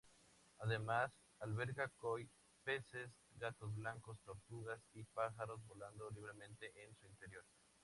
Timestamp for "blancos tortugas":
3.69-4.81